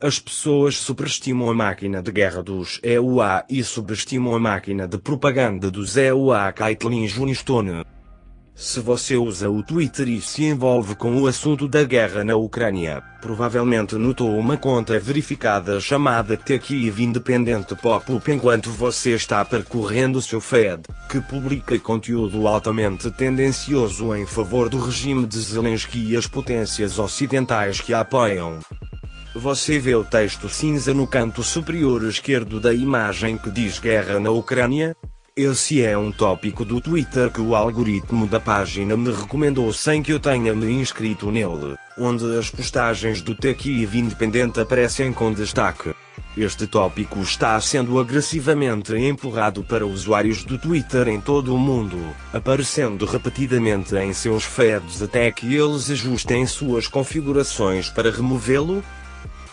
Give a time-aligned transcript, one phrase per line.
[0.00, 5.72] As pessoas superestimam a máquina de guerra dos EUA e subestimam a máquina de propaganda
[5.72, 7.84] dos EUA Caitlyn Junistone.
[8.54, 13.02] Se você usa o Twitter e se envolve com o assunto da guerra na Ucrânia,
[13.20, 20.82] provavelmente notou uma conta verificada chamada TechEve Independente Pop-up enquanto você está percorrendo seu feed,
[21.10, 27.80] que publica conteúdo altamente tendencioso em favor do regime de Zelensky e as potências ocidentais
[27.80, 28.60] que a apoiam.
[29.38, 34.30] Você vê o texto cinza no canto superior esquerdo da imagem que diz guerra na
[34.30, 34.96] Ucrânia?
[35.36, 40.12] Esse é um tópico do Twitter que o algoritmo da página me recomendou sem que
[40.12, 45.94] eu tenha me inscrito nele, onde as postagens do TechEve Independente aparecem com destaque.
[46.36, 51.96] Este tópico está sendo agressivamente empurrado para usuários do Twitter em todo o mundo,
[52.32, 58.82] aparecendo repetidamente em seus feeds até que eles ajustem suas configurações para removê-lo.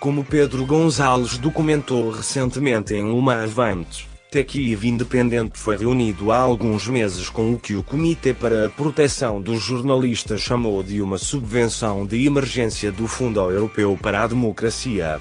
[0.00, 4.08] Como Pedro Gonzalez documentou recentemente em uma Avante.
[4.30, 9.40] TechEve Independente foi reunido há alguns meses com o que o Comitê para a Proteção
[9.42, 15.20] dos Jornalistas chamou de uma subvenção de emergência do Fundo Europeu para a Democracia.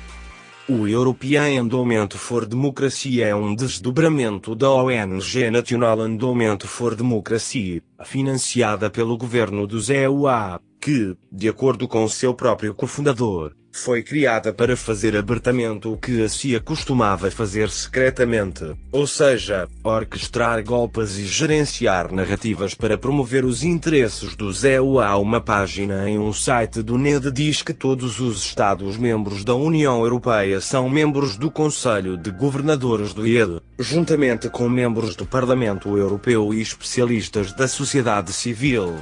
[0.70, 8.92] O European Endowment for Democracy é um desdobramento da ONG National Endowment for Democracy, financiada
[8.92, 15.16] pelo governo dos EUA, que, de acordo com seu próprio cofundador, foi criada para fazer
[15.16, 22.73] abertamente o que a CIA costumava fazer secretamente, ou seja, orquestrar golpes e gerenciar narrativas
[22.73, 25.16] para promover os interesses dos EUA.
[25.17, 30.59] Uma página em um site do NED diz que todos os Estados-membros da União Europeia
[30.59, 36.61] são membros do Conselho de Governadores do IED, juntamente com membros do Parlamento Europeu e
[36.61, 38.95] especialistas da sociedade civil.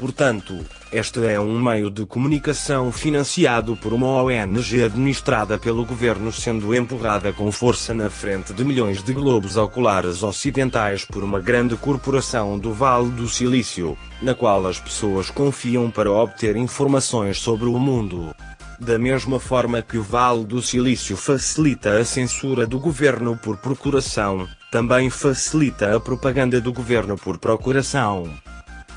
[0.00, 6.74] Portanto, este é um meio de comunicação financiado por uma ONG administrada pelo governo sendo
[6.74, 12.58] empurrada com força na frente de milhões de globos oculares ocidentais por uma grande corporação
[12.58, 18.34] do Vale do Silício, na qual as pessoas confiam para obter informações sobre o mundo.
[18.80, 24.48] Da mesma forma que o Vale do Silício facilita a censura do governo por procuração,
[24.72, 28.30] também facilita a propaganda do governo por procuração.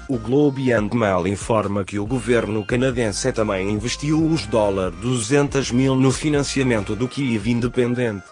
[0.09, 5.96] O Globe and Mail informa que o governo canadense também investiu os dólares 200 mil
[5.96, 8.25] no financiamento do Kiev Independente.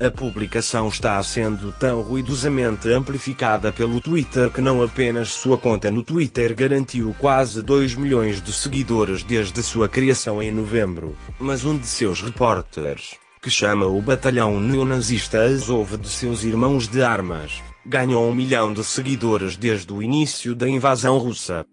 [0.00, 6.04] A publicação está sendo tão ruidosamente amplificada pelo Twitter que não apenas sua conta no
[6.04, 11.88] Twitter garantiu quase 2 milhões de seguidores desde sua criação em novembro, mas um de
[11.88, 18.34] seus repórteres, que chama o batalhão neonazista Azov de seus irmãos de armas, ganhou um
[18.34, 21.64] milhão de seguidores desde o início da invasão russa.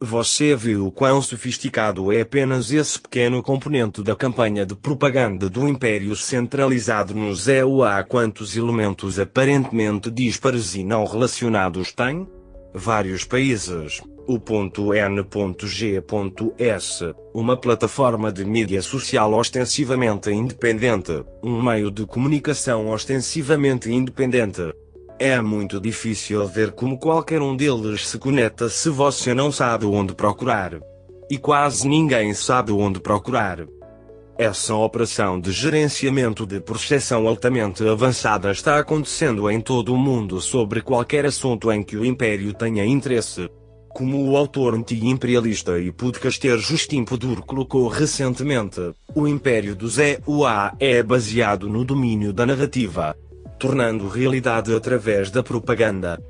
[0.00, 6.14] Você viu quão sofisticado é apenas esse pequeno componente da campanha de propaganda do Império
[6.16, 12.28] centralizado nos EUA quantos elementos aparentemente dispares e não relacionados tem?
[12.74, 14.02] Vários países.
[14.26, 14.38] O
[14.94, 16.04] N.G.S,
[17.32, 24.72] uma plataforma de mídia social ostensivamente independente, um meio de comunicação ostensivamente independente,
[25.18, 30.14] é muito difícil ver como qualquer um deles se conecta se você não sabe onde
[30.14, 30.78] procurar.
[31.30, 33.64] E quase ninguém sabe onde procurar.
[34.36, 40.80] Essa operação de gerenciamento de processão altamente avançada está acontecendo em todo o mundo sobre
[40.80, 43.48] qualquer assunto em que o Império tenha interesse.
[43.94, 48.80] Como o autor anti-imperialista e podcaster Justin Pudur colocou recentemente,
[49.14, 53.16] o Império dos EUA é baseado no domínio da narrativa,
[53.64, 56.22] tornando realidade através da propaganda.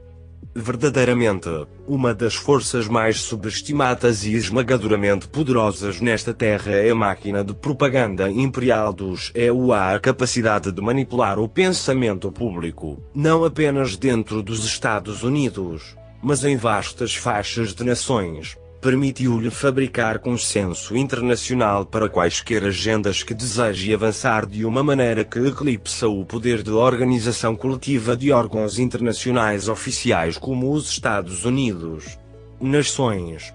[0.54, 1.48] Verdadeiramente,
[1.84, 8.30] uma das forças mais subestimadas e esmagadoramente poderosas nesta terra é a máquina de propaganda
[8.30, 15.24] imperial dos EUA a capacidade de manipular o pensamento público, não apenas dentro dos Estados
[15.24, 23.32] Unidos, mas em vastas faixas de nações permitiu-lhe fabricar consenso internacional para quaisquer agendas que
[23.32, 29.70] deseje avançar de uma maneira que eclipsa o poder de organização coletiva de órgãos internacionais
[29.70, 32.18] oficiais como os Estados Unidos.
[32.60, 33.54] Nações.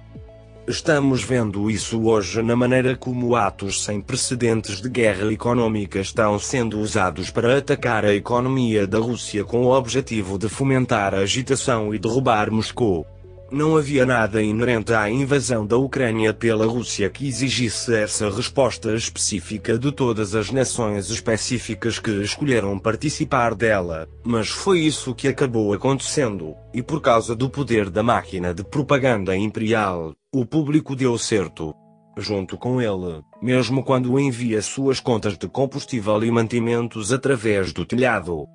[0.67, 6.79] Estamos vendo isso hoje na maneira como atos sem precedentes de guerra econômica estão sendo
[6.79, 11.99] usados para atacar a economia da Rússia com o objetivo de fomentar a agitação e
[11.99, 13.05] derrubar Moscou.
[13.51, 19.77] Não havia nada inerente à invasão da Ucrânia pela Rússia que exigisse essa resposta específica
[19.77, 26.55] de todas as nações específicas que escolheram participar dela, mas foi isso que acabou acontecendo,
[26.71, 31.73] e por causa do poder da máquina de propaganda imperial, o público deu certo.
[32.17, 38.45] junto com ele, mesmo quando envia suas contas de combustível e mantimentos através do telhado.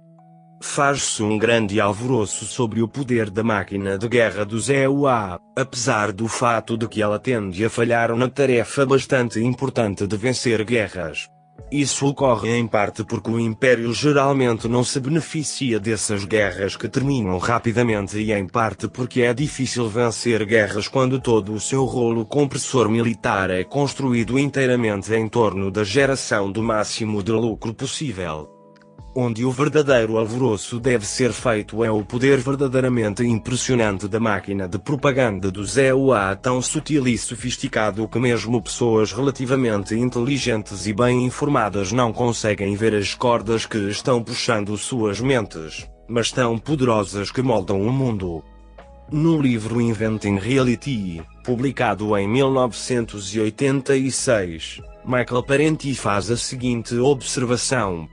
[0.66, 6.26] Faz-se um grande alvoroço sobre o poder da máquina de guerra do ZEUA, apesar do
[6.26, 11.28] fato de que ela tende a falhar na tarefa bastante importante de vencer guerras.
[11.70, 17.38] Isso ocorre em parte porque o Império geralmente não se beneficia dessas guerras que terminam
[17.38, 22.88] rapidamente e em parte porque é difícil vencer guerras quando todo o seu rolo compressor
[22.88, 28.53] militar é construído inteiramente em torno da geração do máximo de lucro possível.
[29.16, 34.76] Onde o verdadeiro alvoroço deve ser feito é o poder verdadeiramente impressionante da máquina de
[34.76, 41.92] propaganda do ZEUA tão sutil e sofisticado que mesmo pessoas relativamente inteligentes e bem informadas
[41.92, 47.82] não conseguem ver as cordas que estão puxando suas mentes, mas tão poderosas que moldam
[47.82, 48.42] o mundo.
[49.12, 58.08] No livro Inventing Reality, publicado em 1986, Michael Parenti faz a seguinte observação.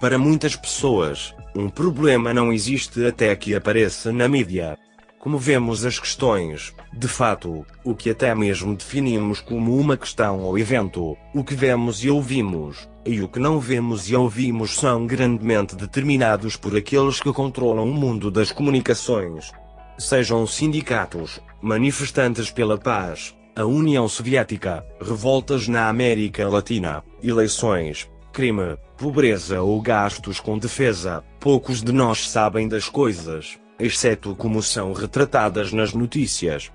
[0.00, 4.76] Para muitas pessoas, um problema não existe até que apareça na mídia.
[5.18, 10.58] Como vemos as questões, de fato, o que até mesmo definimos como uma questão ou
[10.58, 15.76] evento, o que vemos e ouvimos, e o que não vemos e ouvimos são grandemente
[15.76, 19.50] determinados por aqueles que controlam o mundo das comunicações.
[19.96, 29.62] Sejam sindicatos, manifestantes pela paz, a União Soviética, revoltas na América Latina, eleições, crime, pobreza
[29.62, 35.94] ou gastos com defesa, poucos de nós sabem das coisas, exceto como são retratadas nas
[35.94, 36.72] notícias.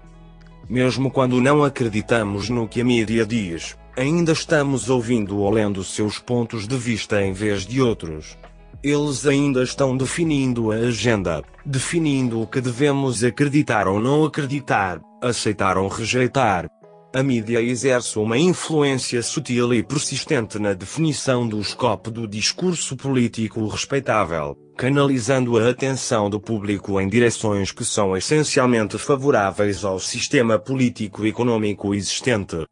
[0.70, 6.18] Mesmo quando não acreditamos no que a mídia diz, ainda estamos ouvindo ou lendo seus
[6.18, 8.38] pontos de vista em vez de outros.
[8.82, 15.78] Eles ainda estão definindo a agenda, definindo o que devemos acreditar ou não acreditar, aceitar
[15.78, 16.70] ou rejeitar,
[17.12, 23.68] a mídia exerce uma influência sutil e persistente na definição do escopo do discurso político
[23.68, 31.96] respeitável, canalizando a atenção do público em direções que são essencialmente favoráveis ao sistema político-econômico
[31.96, 32.64] existente.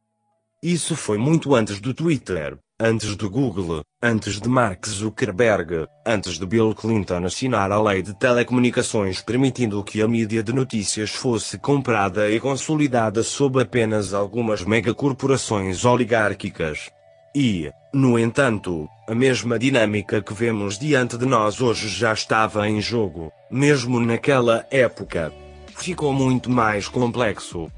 [0.62, 6.45] Isso foi muito antes do Twitter, antes do Google, antes de Mark Zuckerberg, antes de
[6.45, 12.29] Bill Clinton assinar a lei de telecomunicações permitindo que a mídia de notícias fosse comprada
[12.29, 16.91] e consolidada sob apenas algumas megacorporações oligárquicas.
[17.35, 22.79] E, no entanto, a mesma dinâmica que vemos diante de nós hoje já estava em
[22.79, 25.33] jogo, mesmo naquela época.
[25.75, 27.71] Ficou muito mais complexo,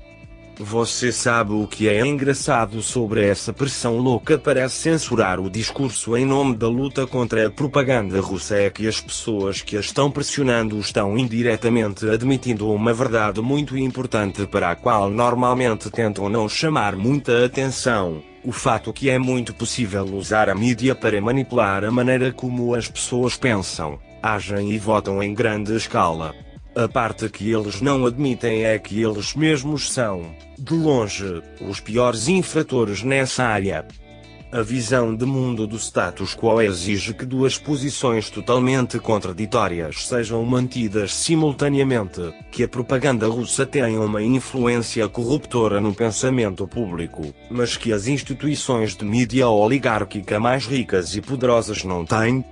[0.60, 6.26] você sabe o que é engraçado sobre essa pressão louca para censurar o discurso em
[6.26, 10.78] nome da luta contra a propaganda russa é que as pessoas que a estão pressionando
[10.78, 17.46] estão indiretamente admitindo uma verdade muito importante para a qual normalmente tentam não chamar muita
[17.46, 18.22] atenção.
[18.44, 22.90] O fato que é muito possível usar a mídia para manipular a maneira como as
[22.90, 26.36] pessoas pensam, agem e votam em grande escala.
[26.76, 32.28] A parte que eles não admitem é que eles mesmos são, de longe, os piores
[32.28, 33.86] infratores nessa área.
[34.52, 41.14] A visão de mundo do status quo exige que duas posições totalmente contraditórias sejam mantidas
[41.14, 48.08] simultaneamente, que a propaganda russa tenha uma influência corruptora no pensamento público, mas que as
[48.08, 52.44] instituições de mídia oligárquica mais ricas e poderosas não têm.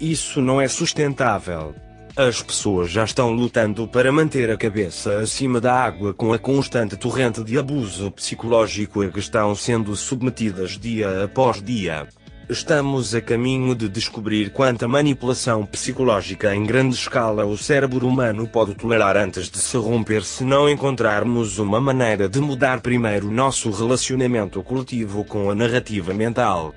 [0.00, 1.74] Isso não é sustentável.
[2.16, 6.96] As pessoas já estão lutando para manter a cabeça acima da água com a constante
[6.96, 12.08] torrente de abuso psicológico a que estão sendo submetidas dia após dia.
[12.48, 18.74] Estamos a caminho de descobrir quanta manipulação psicológica em grande escala o cérebro humano pode
[18.74, 24.62] tolerar antes de se romper se não encontrarmos uma maneira de mudar primeiro nosso relacionamento
[24.62, 26.74] coletivo com a narrativa mental.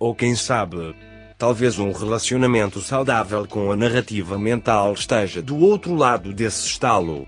[0.00, 0.94] Ou quem sabe,
[1.42, 7.26] Talvez um relacionamento saudável com a narrativa mental esteja do outro lado desse estalo.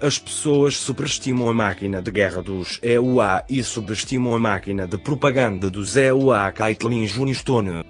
[0.00, 5.70] As pessoas superestimam a máquina de guerra dos EUA e subestimam a máquina de propaganda
[5.70, 7.84] dos EUA Caitlin Junistone.